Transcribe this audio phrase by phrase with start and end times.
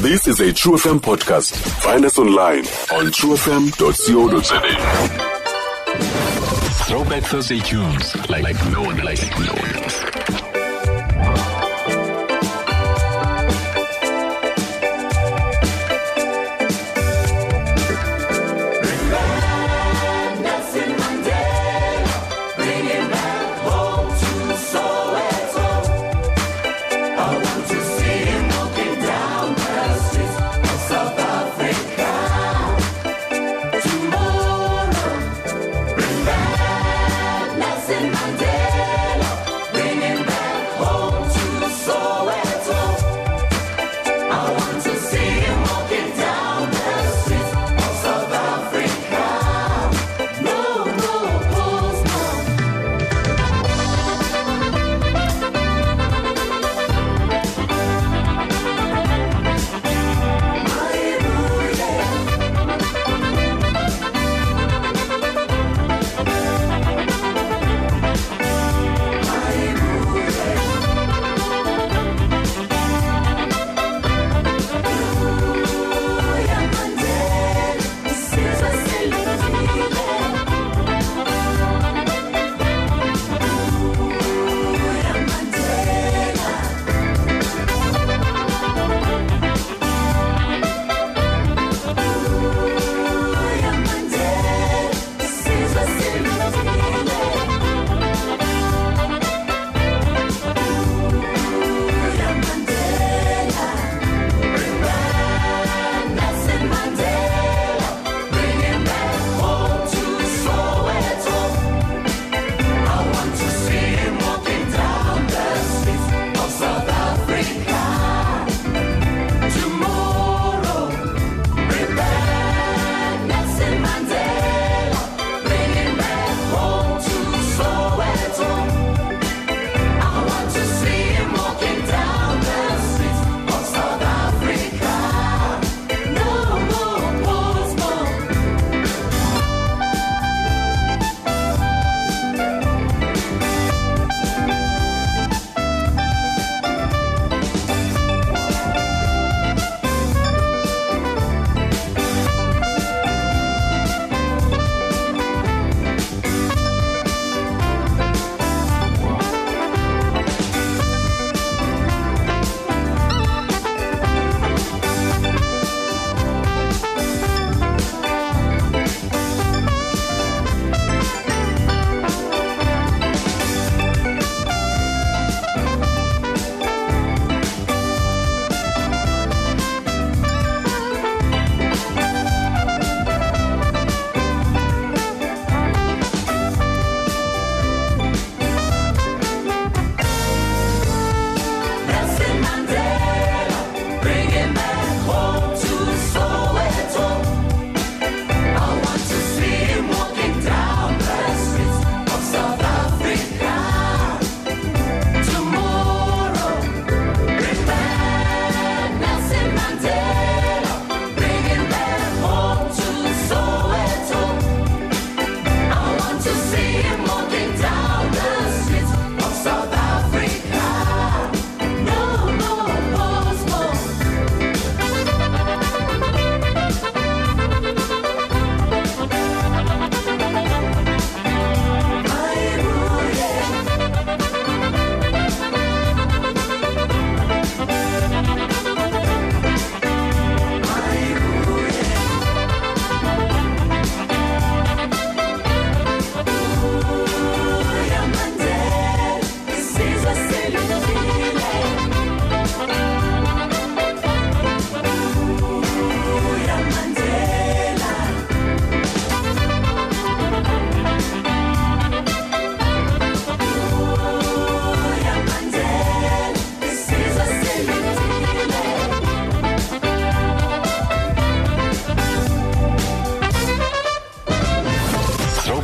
[0.00, 1.56] This is a True FM podcast.
[1.82, 2.60] Find us online
[2.94, 4.60] on truefm.co.za.
[6.86, 9.87] Throwback Thursday tunes like, like no one like no one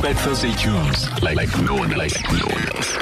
[0.04, 2.92] Throwback Thursday tunes like, like no one like no one else.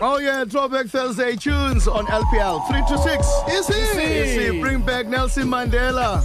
[0.00, 3.26] Oh yeah, Throwback Thursday tunes on LPL 3 to 6.
[3.50, 4.02] Is he?
[4.02, 4.58] Is he?
[4.58, 6.24] Bring back Nelson Mandela.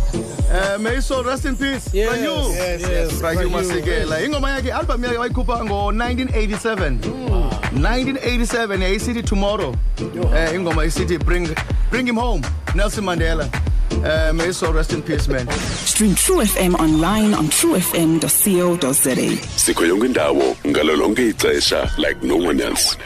[0.50, 1.94] Uh, may his soul rest in peace.
[1.94, 2.54] Yes, Bra Hugh.
[2.54, 3.20] yes, yes.
[3.20, 4.26] Bra Hugh Pranyu, Masekela.
[4.26, 7.02] Ingoma yakhe album yakhe wayikhupha ngo-1987.
[7.74, 9.76] 1987 yayisithi tomorrow.
[10.00, 11.54] Eh ingoma isithi bring
[11.90, 12.42] bring him home
[12.74, 13.50] Nelson Mandela.
[14.04, 15.48] Uh, may his soul rest in peace, man.
[15.86, 19.38] Stream True FM online on truefm.co.za.
[19.58, 20.56] sikho yonke indawo
[21.30, 22.98] ixesha like no one else